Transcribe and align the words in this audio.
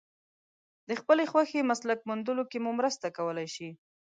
د 0.89 0.91
خپلې 0.99 1.23
خوښې 1.31 1.61
مسلک 1.71 1.99
موندلو 2.09 2.43
کې 2.51 2.57
مو 2.63 2.71
مرسته 2.79 3.05
کولای 3.17 3.47
شي. 3.55 3.69